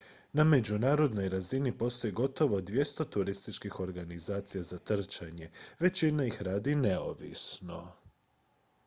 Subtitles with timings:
[0.33, 7.87] na međunarodnoj razini postoji gotovo 200 turističkih organizacija za trčanje većina ih radi neovisno